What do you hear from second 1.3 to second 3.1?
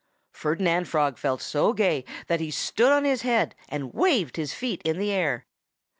so gay that he stood on